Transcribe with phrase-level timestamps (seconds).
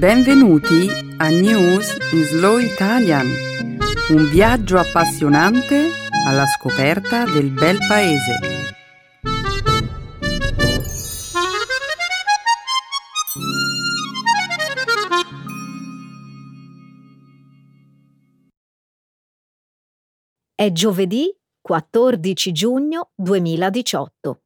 [0.00, 3.26] Benvenuti a News in Slow Italian,
[4.08, 5.90] un viaggio appassionante
[6.26, 8.38] alla scoperta del bel paese.
[20.54, 21.30] È giovedì
[21.60, 24.40] 14 giugno 2018.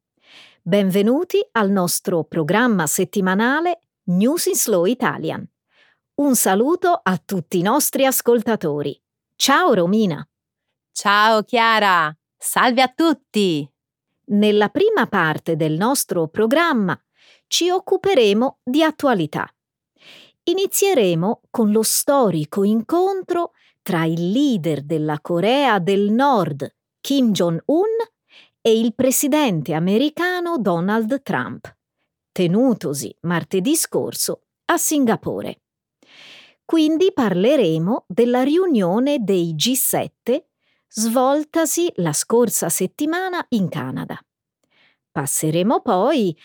[0.63, 5.49] Benvenuti al nostro programma settimanale News in Slow Italian.
[6.17, 9.01] Un saluto a tutti i nostri ascoltatori.
[9.35, 10.23] Ciao Romina.
[10.93, 12.15] Ciao Chiara.
[12.37, 13.67] Salve a tutti.
[14.27, 17.03] Nella prima parte del nostro programma
[17.47, 19.49] ci occuperemo di attualità.
[20.43, 27.89] Inizieremo con lo storico incontro tra il leader della Corea del Nord, Kim Jong-un,
[28.61, 31.75] e il presidente americano Donald Trump,
[32.35, 35.61] tenutosi martedì scorso a Singapore.
[36.65, 40.43] Quindi parleremo della riunione dei G7
[40.89, 44.19] svoltasi la scorsa settimana in Canada.
[45.13, 46.37] Passeremo poi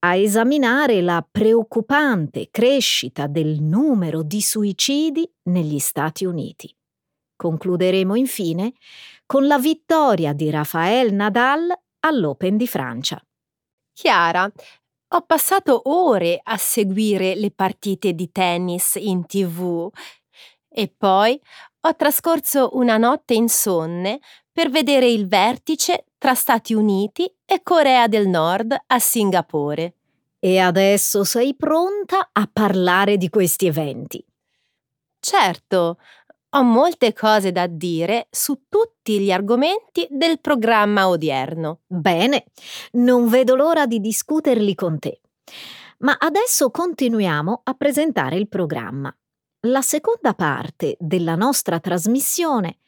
[0.00, 6.76] a esaminare la preoccupante crescita del numero di suicidi negli Stati Uniti.
[7.36, 8.74] Concluderemo infine
[9.24, 13.18] con la vittoria di Rafael Nadal all'Open di Francia.
[13.94, 14.50] Chiara,
[15.10, 19.88] ho passato ore a seguire le partite di tennis in tv
[20.68, 21.40] e poi
[21.80, 24.20] ho trascorso una notte insonne
[24.52, 29.94] per vedere il vertice tra Stati Uniti e Corea del Nord a Singapore.
[30.40, 34.24] E adesso sei pronta a parlare di questi eventi?
[35.20, 35.98] Certo,
[36.50, 41.80] ho molte cose da dire su tutti gli argomenti del programma odierno.
[41.86, 42.46] Bene,
[42.92, 45.20] non vedo l'ora di discuterli con te.
[45.98, 49.14] Ma adesso continuiamo a presentare il programma.
[49.66, 52.78] La seconda parte della nostra trasmissione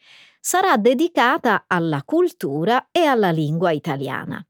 [0.40, 4.42] sarà dedicata alla cultura e alla lingua italiana.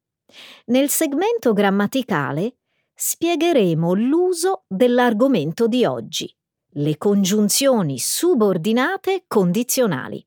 [0.66, 2.58] Nel segmento grammaticale
[2.94, 6.32] spiegheremo l'uso dell'argomento di oggi,
[6.74, 10.24] le congiunzioni subordinate condizionali.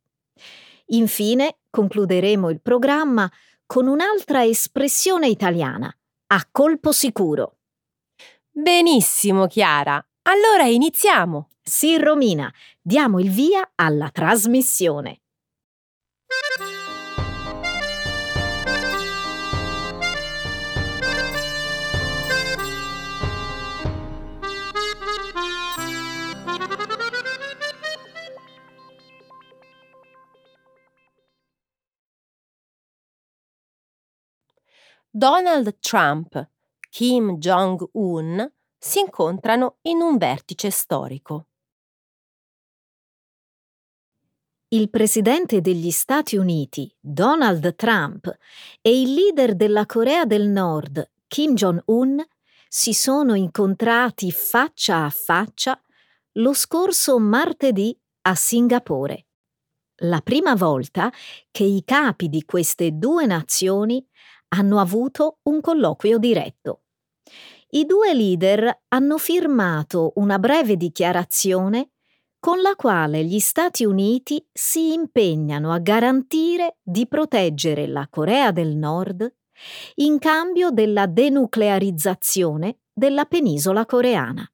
[0.88, 3.32] Infine concluderemo il programma
[3.66, 5.96] con un'altra espressione italiana,
[6.28, 7.58] a colpo sicuro.
[8.52, 10.06] Benissimo, Chiara.
[10.24, 11.50] Allora iniziamo.
[11.62, 15.22] Sì, Romina, diamo il via alla trasmissione.
[35.16, 36.50] Donald Trump,
[36.90, 41.50] Kim Jong-un si incontrano in un vertice storico.
[44.70, 48.36] Il presidente degli Stati Uniti, Donald Trump,
[48.82, 52.20] e il leader della Corea del Nord, Kim Jong-un,
[52.68, 55.80] si sono incontrati faccia a faccia
[56.38, 59.28] lo scorso martedì a Singapore.
[59.98, 61.12] La prima volta
[61.52, 64.04] che i capi di queste due nazioni
[64.54, 66.84] hanno avuto un colloquio diretto.
[67.70, 71.90] I due leader hanno firmato una breve dichiarazione
[72.40, 78.76] con la quale gli Stati Uniti si impegnano a garantire di proteggere la Corea del
[78.76, 79.34] Nord
[79.96, 84.48] in cambio della denuclearizzazione della penisola coreana.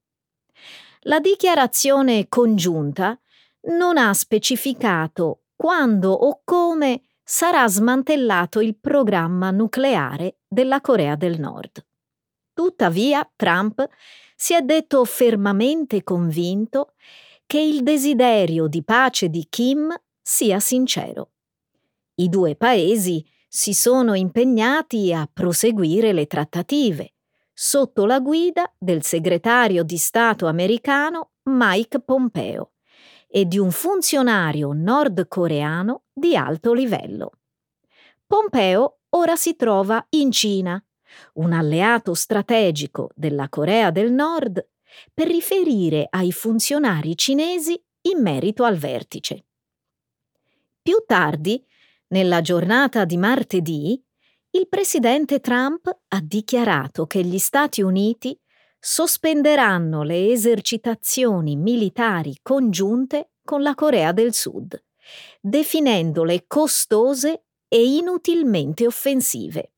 [1.04, 3.20] La dichiarazione congiunta
[3.62, 7.02] non ha specificato quando o come
[7.32, 11.86] sarà smantellato il programma nucleare della Corea del Nord.
[12.54, 13.88] Tuttavia, Trump
[14.36, 16.94] si è detto fermamente convinto
[17.46, 21.34] che il desiderio di pace di Kim sia sincero.
[22.16, 27.14] I due paesi si sono impegnati a proseguire le trattative
[27.54, 32.72] sotto la guida del segretario di Stato americano Mike Pompeo
[33.32, 37.34] e di un funzionario nordcoreano di alto livello.
[38.26, 40.84] Pompeo ora si trova in Cina,
[41.34, 44.68] un alleato strategico della Corea del Nord,
[45.14, 49.46] per riferire ai funzionari cinesi in merito al vertice.
[50.82, 51.64] Più tardi,
[52.08, 54.04] nella giornata di martedì,
[54.52, 58.40] il presidente Trump ha dichiarato che gli Stati Uniti
[58.80, 64.82] sospenderanno le esercitazioni militari congiunte con la Corea del Sud,
[65.42, 69.72] definendole costose e inutilmente offensive.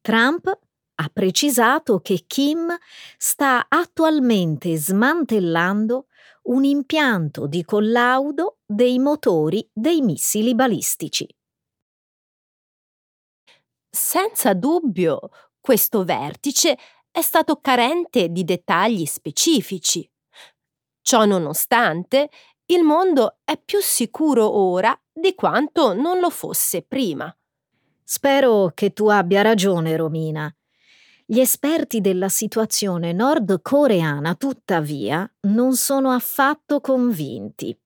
[0.00, 0.58] Trump
[0.94, 2.76] ha precisato che Kim
[3.16, 6.06] sta attualmente smantellando
[6.44, 11.26] un impianto di collaudo dei motori dei missili balistici.
[13.88, 15.20] Senza dubbio,
[15.60, 16.76] questo vertice
[17.12, 20.10] è stato carente di dettagli specifici.
[21.02, 22.30] Ciò nonostante,
[22.66, 27.34] il mondo è più sicuro ora di quanto non lo fosse prima.
[28.02, 30.52] Spero che tu abbia ragione, Romina.
[31.26, 37.78] Gli esperti della situazione nordcoreana, tuttavia, non sono affatto convinti.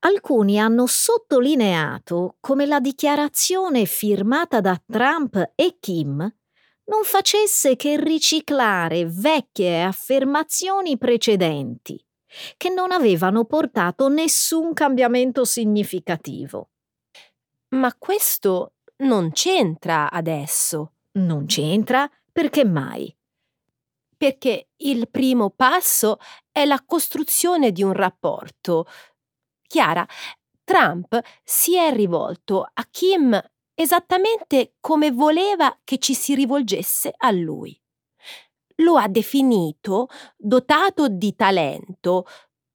[0.00, 6.39] Alcuni hanno sottolineato come la dichiarazione firmata da Trump e Kim
[6.90, 12.04] non facesse che riciclare vecchie affermazioni precedenti,
[12.56, 16.70] che non avevano portato nessun cambiamento significativo.
[17.76, 20.94] Ma questo non c'entra adesso.
[21.12, 23.14] Non c'entra perché mai?
[24.16, 26.18] Perché il primo passo
[26.50, 28.86] è la costruzione di un rapporto.
[29.62, 30.06] Chiara,
[30.64, 33.40] Trump si è rivolto a Kim
[33.80, 37.74] esattamente come voleva che ci si rivolgesse a lui.
[38.76, 42.26] Lo ha definito dotato di talento,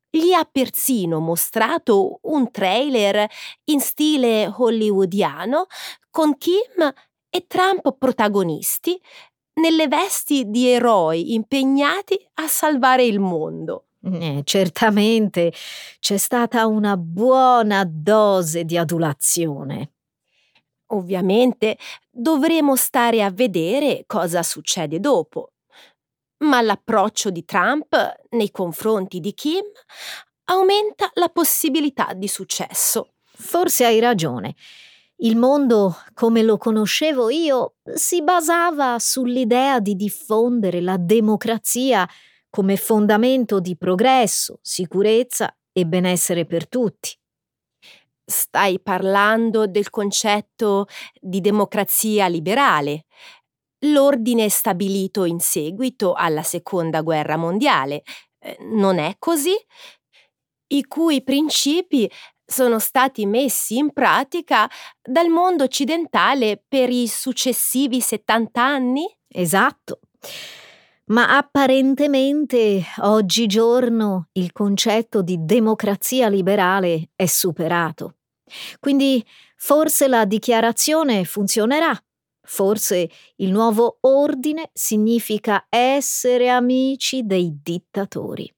[0.09, 3.29] gli ha persino mostrato un trailer
[3.65, 5.67] in stile hollywoodiano
[6.09, 6.91] con Kim
[7.29, 8.99] e Trump protagonisti
[9.61, 13.89] nelle vesti di eroi impegnati a salvare il mondo.
[14.01, 15.53] Eh, certamente
[15.99, 19.94] c'è stata una buona dose di adulazione.
[20.87, 21.77] Ovviamente
[22.09, 25.53] dovremo stare a vedere cosa succede dopo.
[26.43, 27.95] Ma l'approccio di Trump
[28.31, 29.63] nei confronti di Kim
[30.45, 33.13] aumenta la possibilità di successo.
[33.23, 34.55] Forse hai ragione.
[35.19, 42.07] Il mondo, come lo conoscevo io, si basava sull'idea di diffondere la democrazia
[42.49, 47.17] come fondamento di progresso, sicurezza e benessere per tutti.
[48.27, 50.87] Stai parlando del concetto
[51.19, 53.05] di democrazia liberale,
[53.85, 58.01] l'ordine stabilito in seguito alla Seconda Guerra Mondiale.
[58.39, 59.55] Eh, non è così?
[60.67, 62.09] I cui principi
[62.43, 64.69] sono stati messi in pratica
[65.01, 69.05] dal mondo occidentale per i successivi 70 anni?
[69.27, 69.99] Esatto.
[71.07, 78.14] Ma apparentemente oggigiorno il concetto di democrazia liberale è superato.
[78.79, 79.25] Quindi
[79.57, 81.97] forse la dichiarazione funzionerà.
[82.47, 88.54] Forse il nuovo ordine significa essere amici dei dittatori.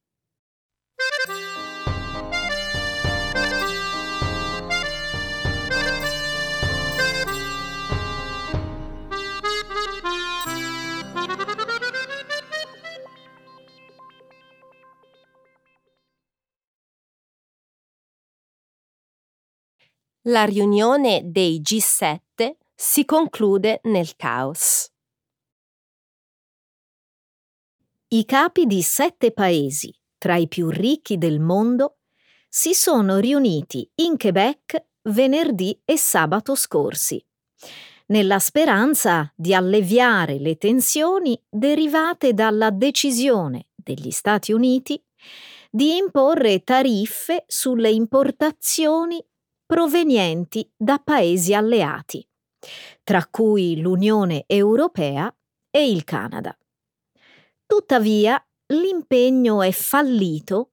[20.30, 24.92] La riunione dei G7 si conclude nel caos.
[28.10, 32.00] I capi di sette paesi, tra i più ricchi del mondo,
[32.50, 37.26] si sono riuniti in Quebec venerdì e sabato scorsi,
[38.08, 45.02] nella speranza di alleviare le tensioni derivate dalla decisione degli Stati Uniti
[45.72, 49.26] di imporre tariffe sulle importazioni
[49.68, 52.28] provenienti da paesi alleati,
[53.04, 55.32] tra cui l'Unione Europea
[55.70, 56.58] e il Canada.
[57.66, 60.72] Tuttavia, l'impegno è fallito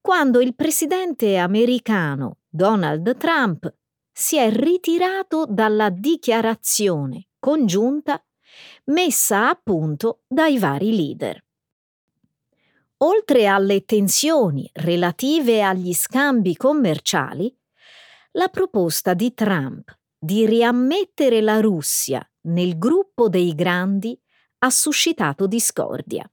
[0.00, 3.74] quando il presidente americano Donald Trump
[4.12, 8.22] si è ritirato dalla dichiarazione congiunta
[8.84, 11.42] messa a punto dai vari leader.
[12.98, 17.54] Oltre alle tensioni relative agli scambi commerciali,
[18.36, 24.18] la proposta di Trump di riammettere la Russia nel gruppo dei grandi
[24.58, 26.30] ha suscitato discordia.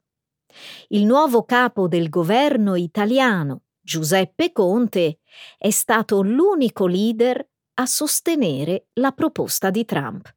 [0.90, 5.20] Il nuovo capo del governo italiano, Giuseppe Conte,
[5.58, 7.46] è stato l'unico leader
[7.76, 10.34] a sostenere la proposta di Trump.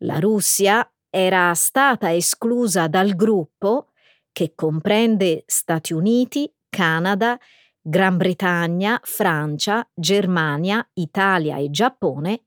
[0.00, 3.92] La Russia era stata esclusa dal gruppo,
[4.32, 7.38] che comprende Stati Uniti, Canada
[7.84, 12.44] Gran Bretagna, Francia, Germania, Italia e Giappone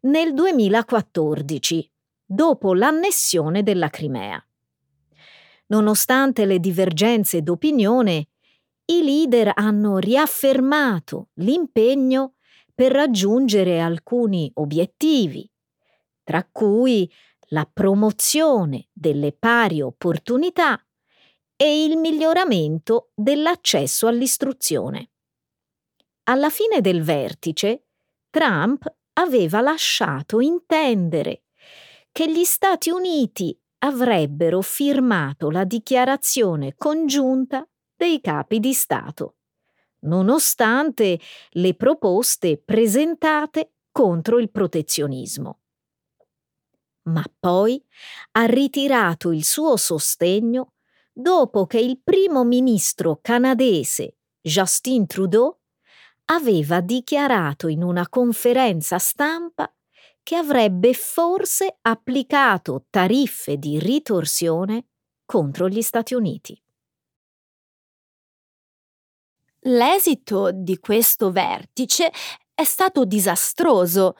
[0.00, 1.90] nel 2014,
[2.26, 4.38] dopo l'annessione della Crimea.
[5.68, 8.28] Nonostante le divergenze d'opinione,
[8.84, 12.34] i leader hanno riaffermato l'impegno
[12.74, 15.50] per raggiungere alcuni obiettivi,
[16.22, 17.10] tra cui
[17.48, 20.85] la promozione delle pari opportunità
[21.56, 25.10] e il miglioramento dell'accesso all'istruzione.
[26.24, 27.86] Alla fine del vertice,
[28.30, 28.84] Trump
[29.14, 31.44] aveva lasciato intendere
[32.12, 39.36] che gli Stati Uniti avrebbero firmato la dichiarazione congiunta dei capi di Stato,
[40.00, 41.18] nonostante
[41.50, 45.60] le proposte presentate contro il protezionismo.
[47.04, 47.82] Ma poi
[48.32, 50.72] ha ritirato il suo sostegno
[51.18, 55.58] dopo che il primo ministro canadese Justin Trudeau
[56.26, 59.72] aveva dichiarato in una conferenza stampa
[60.22, 64.88] che avrebbe forse applicato tariffe di ritorsione
[65.24, 66.60] contro gli Stati Uniti.
[69.60, 72.12] L'esito di questo vertice
[72.52, 74.16] è stato disastroso,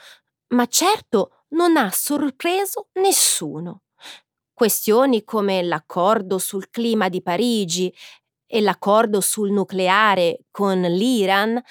[0.54, 3.82] ma certo non ha sorpreso nessuno.
[4.56, 7.94] Questioni come l'accordo sul clima di Parigi
[8.46, 11.62] e l'accordo sul nucleare con l'Iran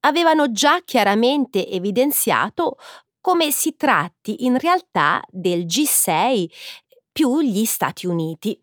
[0.00, 2.78] avevano già chiaramente evidenziato
[3.20, 6.50] come si tratti in realtà del G6
[7.12, 8.58] più gli Stati Uniti.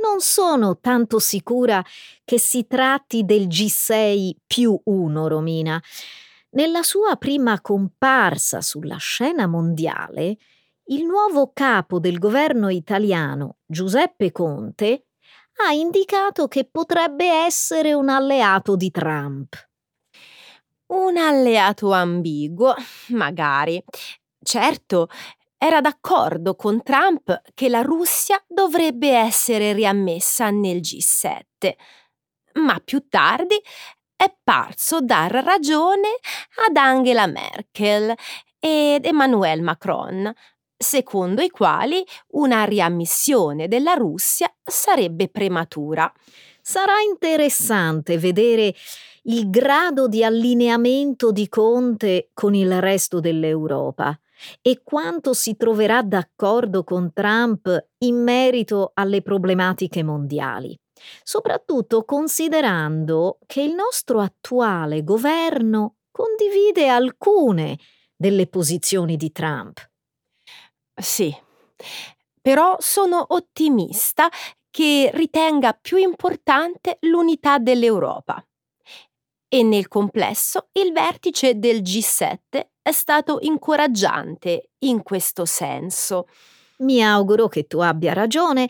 [0.00, 1.84] Non sono tanto sicura
[2.24, 5.82] che si tratti del G6 più uno, Romina.
[6.50, 10.36] Nella sua prima comparsa sulla scena mondiale,
[10.90, 15.08] il nuovo capo del governo italiano, Giuseppe Conte,
[15.66, 19.54] ha indicato che potrebbe essere un alleato di Trump.
[20.86, 22.74] Un alleato ambiguo,
[23.08, 23.82] magari.
[24.40, 25.08] Certo,
[25.58, 31.74] era d'accordo con Trump che la Russia dovrebbe essere riammessa nel G7,
[32.54, 33.60] ma più tardi
[34.16, 36.08] è parso dar ragione
[36.66, 38.14] ad Angela Merkel
[38.58, 40.32] ed Emmanuel Macron,
[40.78, 46.10] secondo i quali una riammissione della Russia sarebbe prematura.
[46.62, 48.74] Sarà interessante vedere
[49.24, 54.18] il grado di allineamento di Conte con il resto dell'Europa
[54.62, 60.78] e quanto si troverà d'accordo con Trump in merito alle problematiche mondiali,
[61.24, 67.78] soprattutto considerando che il nostro attuale governo condivide alcune
[68.16, 69.88] delle posizioni di Trump.
[71.00, 71.34] Sì,
[72.40, 74.28] però sono ottimista
[74.70, 78.42] che ritenga più importante l'unità dell'Europa.
[79.50, 86.28] E nel complesso il vertice del G7 è stato incoraggiante in questo senso.
[86.78, 88.68] Mi auguro che tu abbia ragione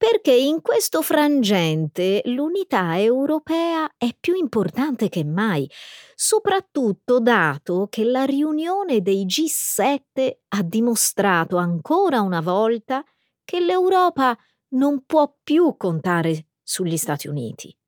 [0.00, 5.70] perché in questo frangente l'unità europea è più importante che mai,
[6.14, 13.04] soprattutto dato che la riunione dei G7 ha dimostrato ancora una volta
[13.44, 14.34] che l'Europa
[14.68, 17.79] non può più contare sugli Stati Uniti.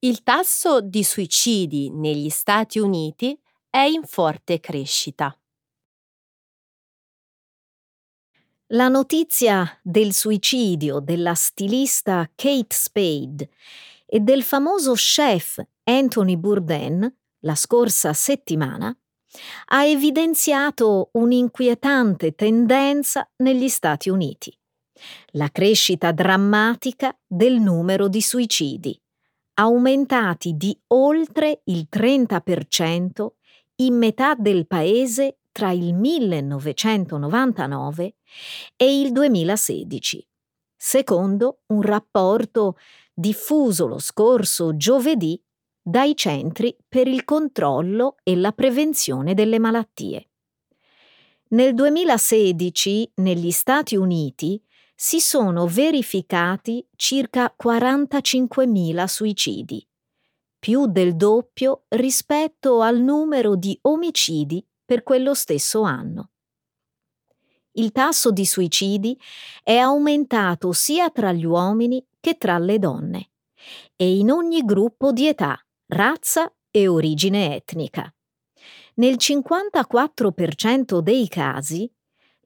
[0.00, 3.36] Il tasso di suicidi negli Stati Uniti
[3.68, 5.36] è in forte crescita.
[8.68, 13.50] La notizia del suicidio della stilista Kate Spade
[14.06, 18.96] e del famoso chef Anthony Bourdain la scorsa settimana
[19.70, 24.56] ha evidenziato un'inquietante tendenza negli Stati Uniti,
[25.32, 28.96] la crescita drammatica del numero di suicidi
[29.60, 33.26] aumentati di oltre il 30%
[33.76, 38.16] in metà del paese tra il 1999
[38.76, 40.28] e il 2016,
[40.76, 42.76] secondo un rapporto
[43.12, 45.42] diffuso lo scorso giovedì
[45.82, 50.28] dai Centri per il controllo e la prevenzione delle malattie.
[51.50, 54.62] Nel 2016 negli Stati Uniti
[55.00, 59.88] si sono verificati circa 45.000 suicidi,
[60.58, 66.30] più del doppio rispetto al numero di omicidi per quello stesso anno.
[67.74, 69.16] Il tasso di suicidi
[69.62, 73.30] è aumentato sia tra gli uomini che tra le donne
[73.94, 78.12] e in ogni gruppo di età, razza e origine etnica.
[78.94, 81.88] Nel 54% dei casi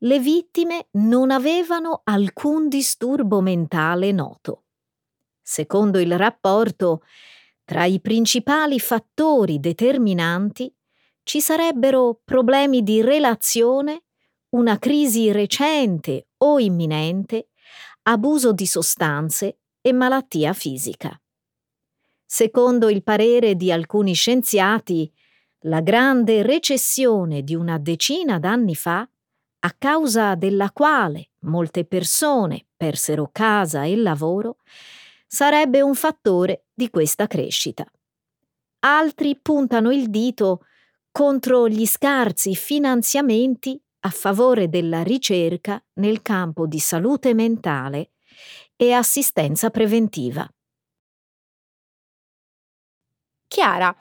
[0.04, 4.64] le vittime non avevano alcun disturbo mentale noto.
[5.40, 7.02] Secondo il rapporto,
[7.64, 10.72] tra i principali fattori determinanti
[11.22, 14.02] ci sarebbero problemi di relazione,
[14.50, 17.48] una crisi recente o imminente,
[18.02, 21.18] abuso di sostanze e malattia fisica.
[22.26, 25.10] Secondo il parere di alcuni scienziati,
[25.66, 29.08] la grande recessione di una decina d'anni fa,
[29.64, 34.58] a causa della quale molte persone persero casa e lavoro,
[35.26, 37.84] sarebbe un fattore di questa crescita.
[38.80, 40.66] Altri puntano il dito
[41.12, 48.10] contro gli scarsi finanziamenti a favore della ricerca nel campo di salute mentale
[48.74, 50.48] e assistenza preventiva.
[53.46, 53.96] Chiara,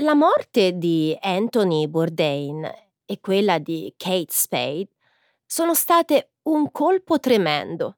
[0.00, 4.90] la morte di Anthony Bourdain e quella di Kate Spade
[5.46, 7.96] sono state un colpo tremendo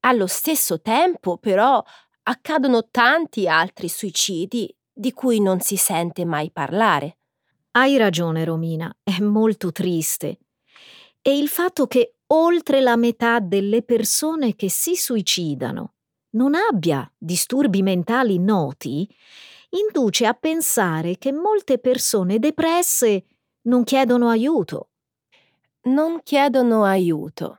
[0.00, 1.82] allo stesso tempo, però,
[2.22, 7.18] accadono tanti altri suicidi di cui non si sente mai parlare.
[7.72, 10.38] Hai ragione, Romina, è molto triste.
[11.20, 15.94] E il fatto che oltre la metà delle persone che si suicidano
[16.30, 19.08] non abbia disturbi mentali noti,
[19.70, 23.24] induce a pensare che molte persone depresse
[23.62, 24.90] non chiedono aiuto.
[25.82, 27.58] Non chiedono aiuto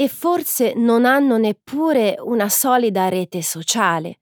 [0.00, 4.20] e forse non hanno neppure una solida rete sociale.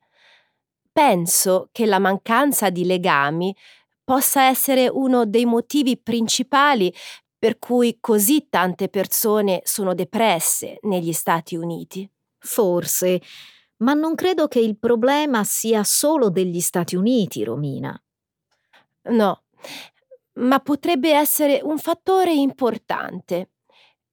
[0.90, 3.54] Penso che la mancanza di legami
[4.02, 6.94] possa essere uno dei motivi principali
[7.38, 12.10] per cui così tante persone sono depresse negli Stati Uniti.
[12.38, 13.20] Forse,
[13.78, 18.02] ma non credo che il problema sia solo degli Stati Uniti, Romina.
[19.10, 19.42] No,
[20.36, 23.50] ma potrebbe essere un fattore importante.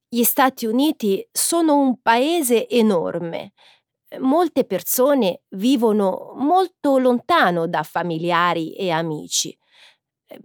[0.08, 3.53] Gli Stati Uniti sono un paese enorme.
[4.20, 9.58] Molte persone vivono molto lontano da familiari e amici.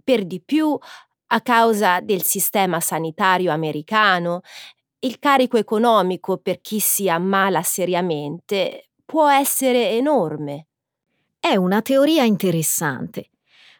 [0.03, 0.77] Per di più,
[1.31, 4.41] a causa del sistema sanitario americano,
[5.01, 10.67] il carico economico per chi si ammala seriamente può essere enorme.
[11.39, 13.29] È una teoria interessante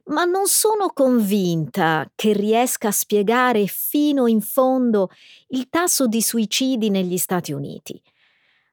[0.10, 5.10] ma non sono convinta che riesca a spiegare fino in fondo
[5.50, 8.02] il tasso di suicidi negli Stati Uniti.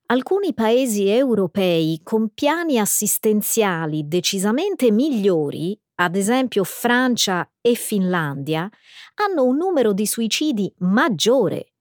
[0.06, 8.70] Alcuni paesi europei con piani assistenziali decisamente migliori, ad esempio Francia e Finlandia,
[9.14, 11.72] hanno un numero di suicidi maggiore.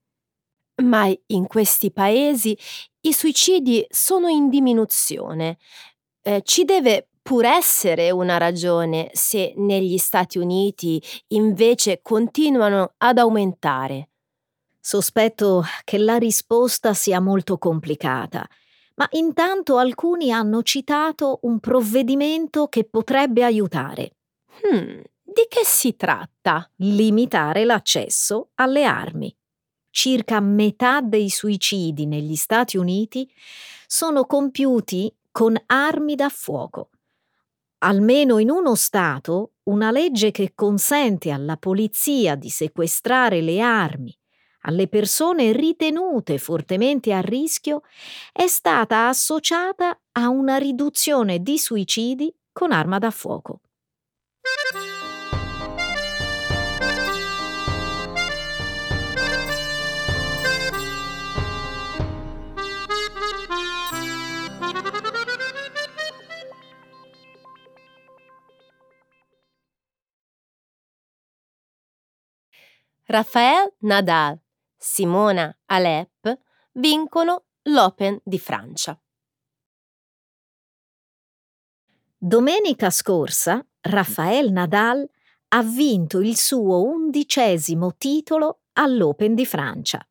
[0.82, 2.58] Ma in questi paesi
[3.02, 5.58] i suicidi sono in diminuzione.
[6.20, 14.10] Eh, ci deve pur essere una ragione se negli Stati Uniti invece continuano ad aumentare?
[14.78, 18.48] Sospetto che la risposta sia molto complicata,
[18.94, 24.12] ma intanto alcuni hanno citato un provvedimento che potrebbe aiutare.
[24.64, 26.70] Hmm, di che si tratta?
[26.76, 29.36] Limitare l'accesso alle armi.
[29.90, 33.28] Circa metà dei suicidi negli Stati Uniti
[33.84, 36.90] sono compiuti con armi da fuoco
[37.78, 44.16] almeno in uno Stato, una legge che consente alla polizia di sequestrare le armi
[44.66, 47.82] alle persone ritenute fortemente a rischio
[48.32, 53.60] è stata associata a una riduzione di suicidi con arma da fuoco.
[73.08, 74.36] Rafael Nadal,
[74.76, 76.40] Simona Alep
[76.72, 79.00] vincono l'Open di Francia.
[82.16, 85.08] Domenica scorsa Rafael Nadal
[85.50, 90.04] ha vinto il suo undicesimo titolo all'Open di Francia,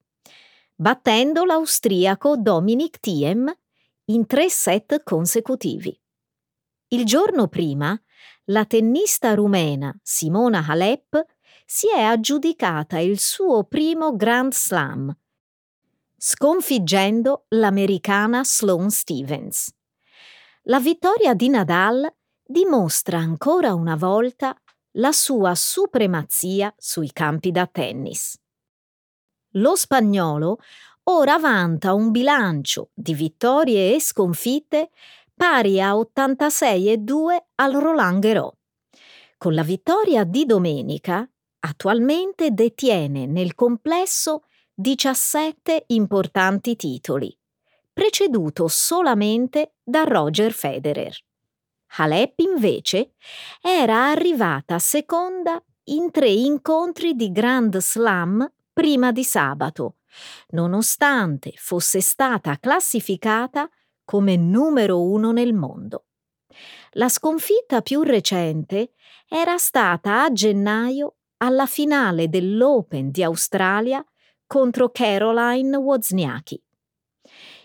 [0.74, 3.54] battendo l'austriaco Dominic Thiem
[4.06, 6.02] in tre set consecutivi.
[6.88, 8.02] Il giorno prima,
[8.46, 11.35] la tennista rumena Simona Halep
[11.66, 15.16] si è aggiudicata il suo primo Grand Slam,
[16.16, 19.74] sconfiggendo l'americana Sloane Stevens.
[20.64, 22.12] La vittoria di Nadal
[22.44, 24.56] dimostra ancora una volta
[24.98, 28.40] la sua supremazia sui campi da tennis.
[29.54, 30.60] Lo spagnolo
[31.04, 34.92] ora vanta un bilancio di vittorie e sconfitte
[35.34, 38.54] pari a 86 e 2 al Roland Garros.
[39.38, 41.30] Con la vittoria di domenica
[41.68, 44.44] Attualmente detiene nel complesso
[44.76, 47.36] 17 importanti titoli,
[47.92, 51.18] preceduto solamente da Roger Federer.
[51.98, 53.14] Halep invece
[53.60, 59.96] era arrivata seconda in tre incontri di Grand Slam prima di sabato,
[60.50, 63.68] nonostante fosse stata classificata
[64.04, 66.06] come numero uno nel mondo.
[66.92, 68.92] La sconfitta più recente
[69.28, 74.04] era stata a gennaio alla finale dell'Open di Australia
[74.46, 76.62] contro Caroline Wozniacki.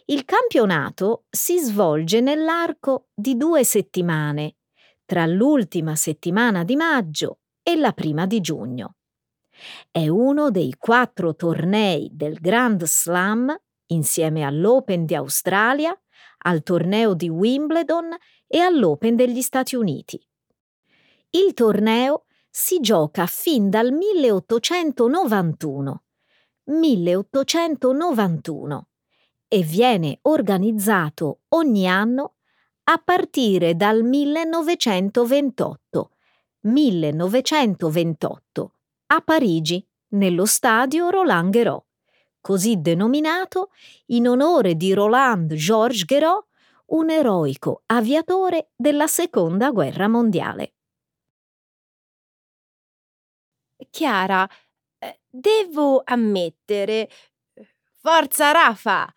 [0.06, 4.56] Il campionato si svolge nell'arco di due settimane,
[5.04, 8.96] tra l'ultima settimana di maggio e la prima di giugno.
[9.90, 13.54] È uno dei quattro tornei del Grand Slam,
[13.86, 15.96] insieme all'Open di Australia,
[16.42, 20.20] al torneo di Wimbledon e all'Open degli Stati Uniti.
[21.30, 26.02] Il torneo si gioca fin dal 1891.
[26.64, 28.88] 1891
[29.48, 32.34] e viene organizzato ogni anno
[32.84, 36.10] a partire dal 1928.
[36.62, 38.74] 1928
[39.06, 41.84] a Parigi, nello stadio Roland Garros,
[42.40, 43.70] così denominato
[44.06, 46.44] in onore di Roland Georges Garros,
[46.86, 50.72] un eroico aviatore della Seconda Guerra Mondiale.
[53.88, 54.48] Chiara,
[54.98, 57.08] eh, devo ammettere,
[58.00, 59.12] forza Rafa,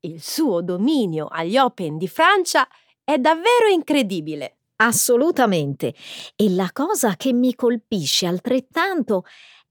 [0.00, 2.68] il suo dominio agli Open di Francia
[3.02, 4.58] è davvero incredibile.
[4.76, 5.94] Assolutamente.
[6.36, 9.24] E la cosa che mi colpisce altrettanto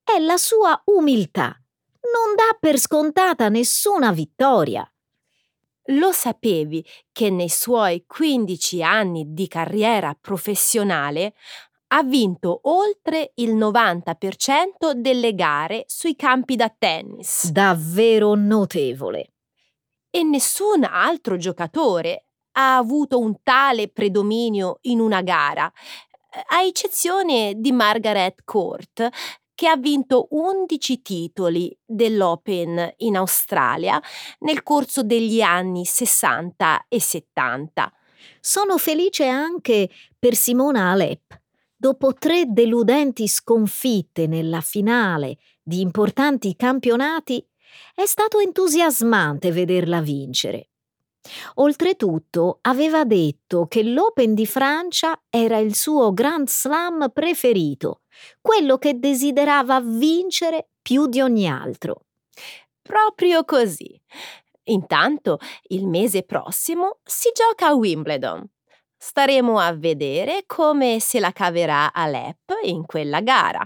[0.03, 1.57] è la sua umiltà.
[2.01, 4.89] Non dà per scontata nessuna vittoria.
[5.91, 11.33] Lo sapevi che nei suoi 15 anni di carriera professionale
[11.87, 17.49] ha vinto oltre il 90% delle gare sui campi da tennis.
[17.49, 19.33] Davvero notevole.
[20.09, 25.71] E nessun altro giocatore ha avuto un tale predominio in una gara,
[26.49, 29.09] a eccezione di Margaret Court,
[29.53, 33.99] che ha vinto 11 titoli dell'Open in Australia
[34.39, 37.91] nel corso degli anni 60 e 70.
[38.39, 41.45] Sono felice anche per Simona Alep.
[41.79, 47.45] Dopo tre deludenti sconfitte nella finale di importanti campionati,
[47.93, 50.69] è stato entusiasmante vederla vincere.
[51.55, 58.01] Oltretutto aveva detto che l'Open di Francia era il suo Grand Slam preferito,
[58.41, 62.05] quello che desiderava vincere più di ogni altro.
[62.81, 64.01] Proprio così.
[64.63, 65.37] Intanto
[65.67, 68.49] il mese prossimo si gioca a Wimbledon.
[68.99, 73.65] Staremo a vedere come se la caverà Alep in quella gara.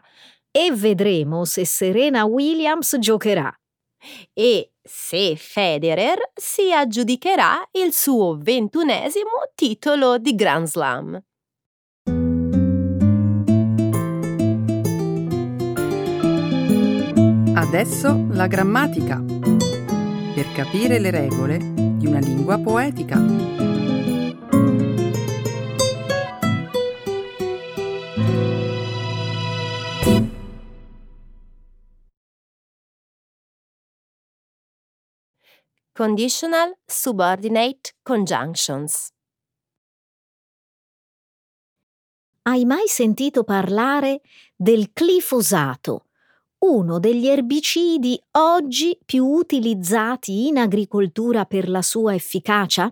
[0.52, 3.54] E vedremo se Serena Williams giocherà.
[4.34, 11.24] E se Federer si aggiudicherà il suo ventunesimo titolo di Grand Slam.
[17.54, 19.24] Adesso la grammatica.
[20.34, 23.71] Per capire le regole di una lingua poetica.
[36.02, 39.10] Conditional Subordinate Conjunctions.
[42.42, 44.22] Hai mai sentito parlare
[44.56, 46.08] del glifosato,
[46.66, 52.92] uno degli erbicidi oggi più utilizzati in agricoltura per la sua efficacia?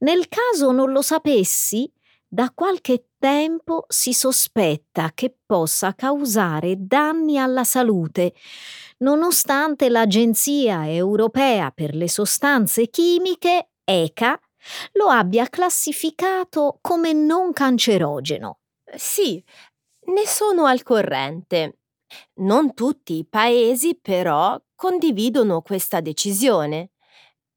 [0.00, 1.90] Nel caso non lo sapessi,
[2.28, 8.34] da qualche tempo si sospetta che possa causare danni alla salute,
[8.98, 14.40] nonostante l'Agenzia europea per le sostanze chimiche, ECA,
[14.92, 18.58] lo abbia classificato come non cancerogeno.
[18.96, 19.42] Sì,
[20.06, 21.78] ne sono al corrente.
[22.40, 26.90] Non tutti i paesi però condividono questa decisione.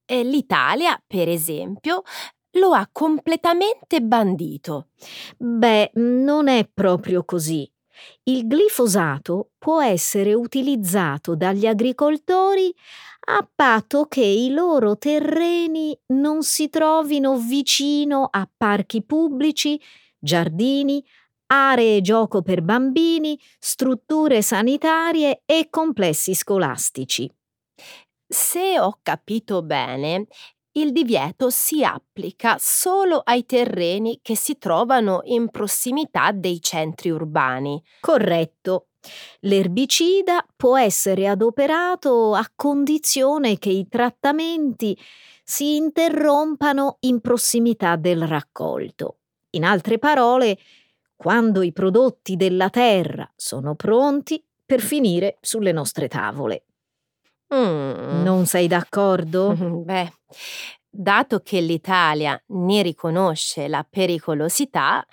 [0.06, 2.04] L'Italia, per esempio,
[2.54, 4.90] lo ha completamente bandito.
[5.38, 7.70] Beh, non è proprio così.
[8.24, 12.74] Il glifosato può essere utilizzato dagli agricoltori
[13.26, 19.80] a patto che i loro terreni non si trovino vicino a parchi pubblici,
[20.20, 21.04] giardini,
[21.48, 27.32] aree gioco per bambini, strutture sanitarie e complessi scolastici.
[28.28, 30.28] Se ho capito bene,
[30.74, 37.82] il divieto si applica solo ai terreni che si trovano in prossimità dei centri urbani.
[38.00, 38.88] Corretto.
[39.42, 44.98] L'erbicida può essere adoperato a condizione che i trattamenti
[45.44, 49.18] si interrompano in prossimità del raccolto.
[49.52, 50.58] In altre parole,
[51.16, 56.64] quando i prodotti della terra sono pronti per finire sulle nostre tavole.
[57.54, 58.24] Mm.
[58.24, 59.54] Non sei d'accordo?
[59.86, 60.12] Beh,
[60.90, 65.06] dato che l'Italia ne riconosce la pericolosità,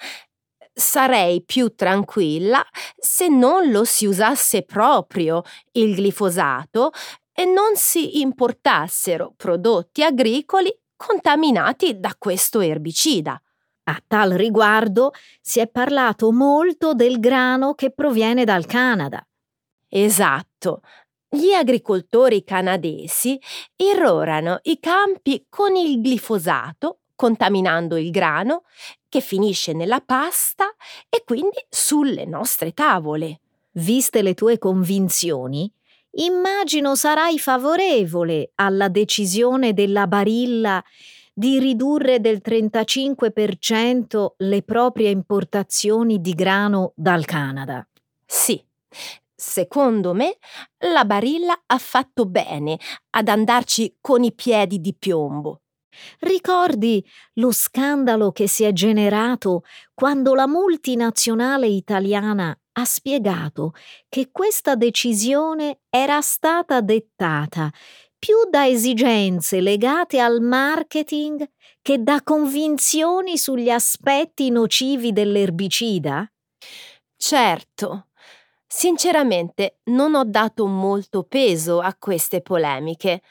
[0.73, 2.65] sarei più tranquilla
[2.97, 6.93] se non lo si usasse proprio il glifosato
[7.33, 13.41] e non si importassero prodotti agricoli contaminati da questo erbicida.
[13.85, 19.27] A tal riguardo si è parlato molto del grano che proviene dal Canada.
[19.89, 20.83] Esatto.
[21.33, 23.39] Gli agricoltori canadesi
[23.77, 28.65] irrorano i campi con il glifosato, contaminando il grano,
[29.09, 30.75] che finisce nella pasta
[31.09, 33.43] e quindi sulle nostre tavole.
[33.75, 35.73] Viste le tue convinzioni,
[36.15, 40.83] immagino sarai favorevole alla decisione della Barilla
[41.33, 47.87] di ridurre del 35% le proprie importazioni di grano dal Canada.
[48.27, 48.61] Sì,
[49.41, 50.37] secondo me
[50.87, 52.79] la Barilla ha fatto bene
[53.11, 55.63] ad andarci con i piedi di piombo.
[56.21, 63.73] Ricordi lo scandalo che si è generato quando la multinazionale italiana ha spiegato
[64.09, 67.71] che questa decisione era stata dettata
[68.19, 71.49] più da esigenze legate al marketing
[71.83, 76.31] che da convinzioni sugli aspetti nocivi dell'erbicida?
[77.17, 78.10] Certo.
[78.73, 83.23] Sinceramente non ho dato molto peso a queste polemiche.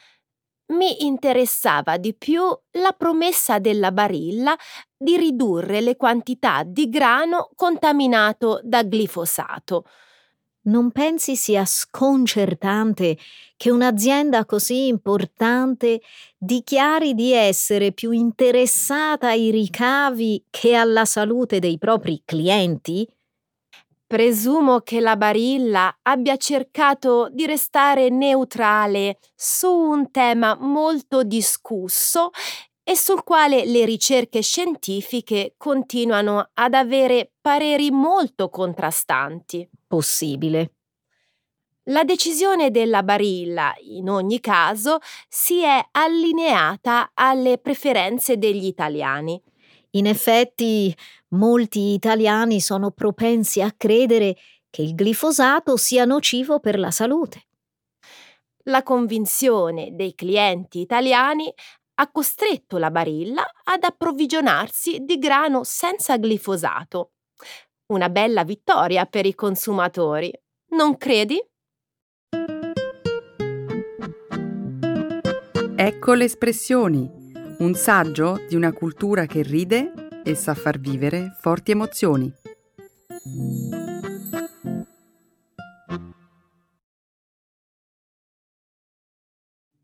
[0.73, 2.41] Mi interessava di più
[2.73, 4.55] la promessa della Barilla
[4.97, 9.85] di ridurre le quantità di grano contaminato da glifosato.
[10.63, 13.17] Non pensi sia sconcertante
[13.57, 16.01] che un'azienda così importante
[16.37, 23.07] dichiari di essere più interessata ai ricavi che alla salute dei propri clienti?
[24.09, 32.31] Presumo che la Barilla abbia cercato di restare neutrale su un tema molto discusso
[32.83, 39.69] e sul quale le ricerche scientifiche continuano ad avere pareri molto contrastanti.
[39.85, 40.73] Possibile.
[41.83, 49.39] La decisione della Barilla, in ogni caso, si è allineata alle preferenze degli italiani.
[49.91, 50.95] In effetti,
[51.29, 54.35] molti italiani sono propensi a credere
[54.69, 57.47] che il glifosato sia nocivo per la salute.
[58.65, 61.51] La convinzione dei clienti italiani
[61.95, 67.11] ha costretto la Barilla ad approvvigionarsi di grano senza glifosato.
[67.87, 70.31] Una bella vittoria per i consumatori,
[70.69, 71.41] non credi?
[75.75, 77.09] Ecco le espressioni,
[77.59, 82.33] un saggio di una cultura che ride e sa far vivere forti emozioni.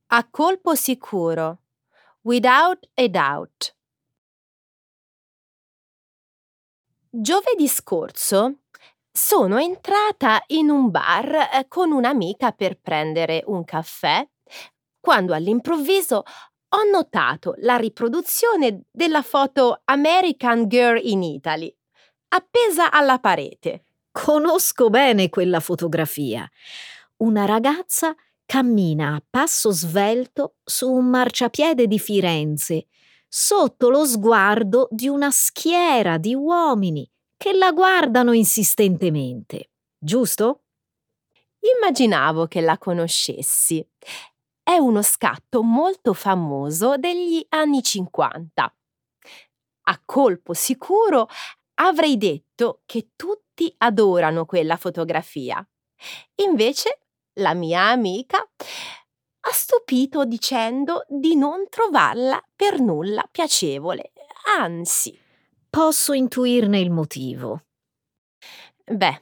[0.08, 1.60] A colpo sicuro.
[2.22, 3.76] Without a doubt.
[7.10, 8.60] Giovedì scorso
[9.12, 14.28] sono entrata in un bar eh, con un'amica per prendere un caffè,
[15.00, 16.24] quando all'improvviso
[16.76, 21.74] ho notato la riproduzione della foto American Girl in Italy,
[22.30, 23.86] appesa alla parete.
[24.12, 26.50] Conosco bene quella fotografia.
[27.18, 28.14] Una ragazza
[28.46, 32.88] cammina a passo svelto su un marciapiede di Firenze,
[33.28, 39.72] sotto lo sguardo di una schiera di uomini che la guardano insistentemente.
[39.98, 40.64] Giusto?
[41.78, 43.86] Immaginavo che la conoscessi.
[44.68, 48.76] È uno scatto molto famoso degli anni 50.
[49.88, 51.28] A colpo sicuro
[51.76, 55.64] avrei detto che tutti adorano quella fotografia.
[56.38, 57.02] Invece
[57.34, 64.14] la mia amica ha stupito dicendo di non trovarla per nulla piacevole,
[64.58, 65.16] anzi.
[65.70, 67.66] Posso intuirne il motivo.
[68.84, 69.22] Beh,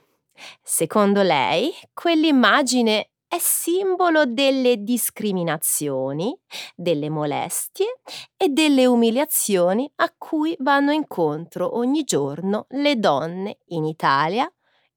[0.62, 6.38] secondo lei, quell'immagine è simbolo delle discriminazioni,
[6.76, 8.00] delle molestie
[8.38, 14.48] e delle umiliazioni a cui vanno incontro ogni giorno le donne in Italia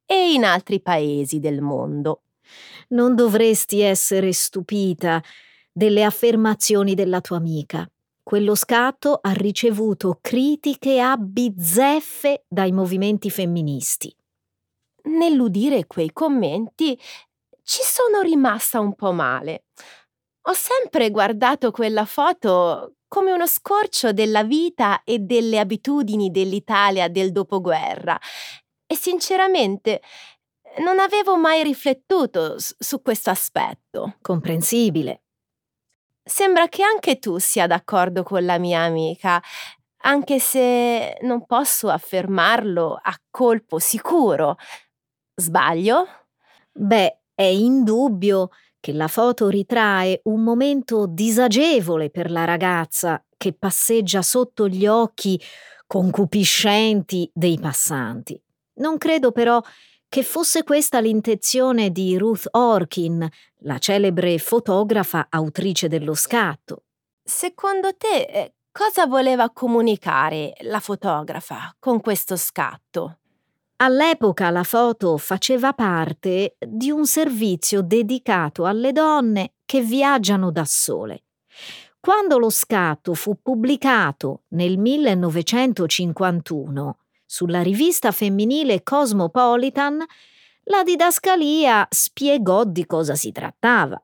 [0.04, 2.24] e in altri paesi del mondo.
[2.88, 5.22] Non dovresti essere stupita
[5.72, 7.90] delle affermazioni della tua amica.
[8.22, 14.14] Quello scatto ha ricevuto critiche a bizzeffe dai movimenti femministi.
[15.06, 16.98] Nell'udire quei commenti
[17.66, 19.64] ci sono rimasta un po' male.
[20.48, 27.32] Ho sempre guardato quella foto come uno scorcio della vita e delle abitudini dell'Italia del
[27.32, 28.18] dopoguerra
[28.86, 30.00] e sinceramente
[30.78, 34.16] non avevo mai riflettuto su questo aspetto.
[34.22, 35.22] Comprensibile.
[36.22, 39.42] Sembra che anche tu sia d'accordo con la mia amica,
[40.02, 44.56] anche se non posso affermarlo a colpo sicuro.
[45.34, 46.06] Sbaglio?
[46.72, 48.48] Beh, è indubbio
[48.80, 55.38] che la foto ritrae un momento disagevole per la ragazza che passeggia sotto gli occhi
[55.86, 58.40] concupiscenti dei passanti.
[58.76, 59.60] Non credo però
[60.08, 63.28] che fosse questa l'intenzione di Ruth Orkin,
[63.60, 66.84] la celebre fotografa autrice dello scatto.
[67.22, 73.18] Secondo te eh, cosa voleva comunicare la fotografa con questo scatto?
[73.78, 81.24] All'epoca la foto faceva parte di un servizio dedicato alle donne che viaggiano da sole.
[82.00, 90.02] Quando lo scatto fu pubblicato nel 1951 sulla rivista femminile Cosmopolitan,
[90.64, 94.02] la didascalia spiegò di cosa si trattava.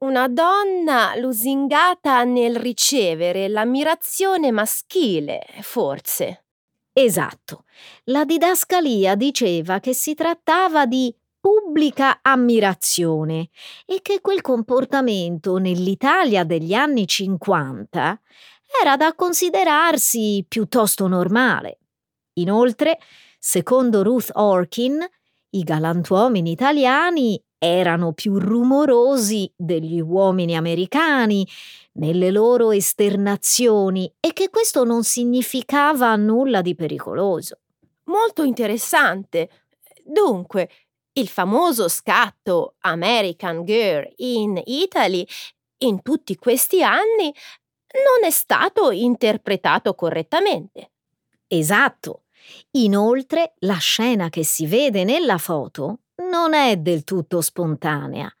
[0.00, 6.44] Una donna lusingata nel ricevere l'ammirazione maschile, forse.
[7.02, 7.64] Esatto.
[8.04, 13.48] La didascalia diceva che si trattava di pubblica ammirazione
[13.86, 18.20] e che quel comportamento nell'Italia degli anni 50
[18.82, 21.78] era da considerarsi piuttosto normale.
[22.34, 22.98] Inoltre,
[23.38, 24.98] secondo Ruth Orkin,
[25.52, 31.46] i galantuomini italiani erano più rumorosi degli uomini americani
[32.00, 37.60] nelle loro esternazioni e che questo non significava nulla di pericoloso.
[38.04, 39.50] Molto interessante.
[40.02, 40.68] Dunque,
[41.12, 45.26] il famoso scatto American Girl in Italy
[45.78, 47.32] in tutti questi anni
[47.92, 50.92] non è stato interpretato correttamente.
[51.46, 52.24] Esatto.
[52.72, 58.32] Inoltre, la scena che si vede nella foto non è del tutto spontanea.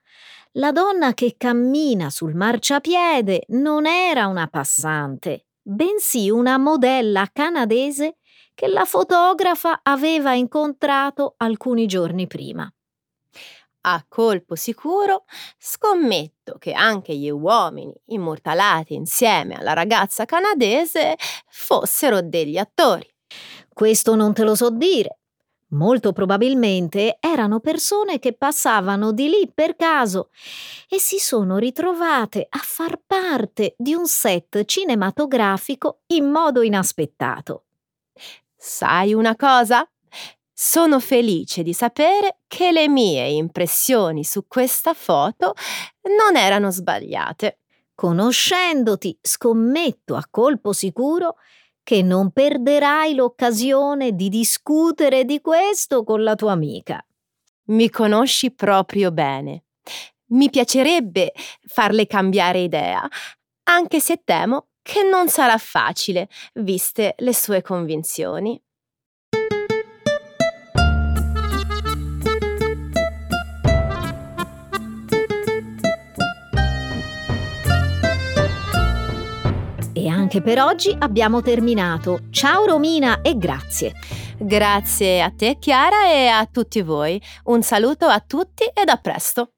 [0.54, 8.16] La donna che cammina sul marciapiede non era una passante, bensì una modella canadese
[8.52, 12.68] che la fotografa aveva incontrato alcuni giorni prima.
[13.82, 15.22] A colpo sicuro,
[15.56, 21.14] scommetto che anche gli uomini immortalati insieme alla ragazza canadese
[21.48, 23.08] fossero degli attori.
[23.72, 25.19] Questo non te lo so dire,
[25.72, 30.30] Molto probabilmente erano persone che passavano di lì per caso
[30.88, 37.64] e si sono ritrovate a far parte di un set cinematografico in modo inaspettato.
[38.56, 39.88] Sai una cosa?
[40.52, 45.54] Sono felice di sapere che le mie impressioni su questa foto
[46.18, 47.58] non erano sbagliate.
[47.94, 51.36] Conoscendoti, scommetto a colpo sicuro
[51.90, 57.04] che non perderai l'occasione di discutere di questo con la tua amica.
[57.70, 59.64] Mi conosci proprio bene.
[60.26, 61.32] Mi piacerebbe
[61.66, 63.08] farle cambiare idea,
[63.64, 66.28] anche se temo che non sarà facile,
[66.60, 68.62] viste le sue convinzioni.
[80.08, 82.20] Anche per oggi abbiamo terminato.
[82.30, 83.94] Ciao Romina e grazie.
[84.38, 87.20] Grazie a te Chiara e a tutti voi.
[87.44, 89.52] Un saluto a tutti ed a presto.